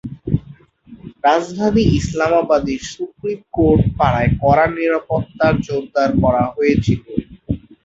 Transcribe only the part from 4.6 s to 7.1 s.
নিরাপত্তা জোরদার করা হয়েছিল।